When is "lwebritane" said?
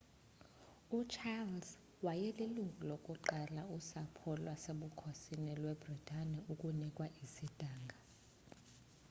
5.61-6.37